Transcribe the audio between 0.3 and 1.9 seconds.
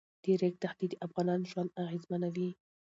ریګ دښتې د افغانانو ژوند